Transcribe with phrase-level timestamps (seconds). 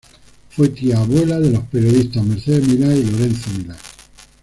[0.49, 3.75] Fue tía abuela de los periodistas Mercedes Milá y Lorenzo Milá.